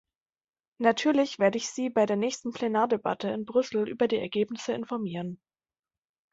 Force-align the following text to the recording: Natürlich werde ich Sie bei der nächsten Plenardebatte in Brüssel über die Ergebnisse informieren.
Natürlich 0.79 1.37
werde 1.37 1.59
ich 1.59 1.69
Sie 1.69 1.91
bei 1.91 2.07
der 2.07 2.15
nächsten 2.15 2.53
Plenardebatte 2.53 3.27
in 3.27 3.45
Brüssel 3.45 3.87
über 3.87 4.07
die 4.07 4.17
Ergebnisse 4.17 4.73
informieren. 4.73 5.39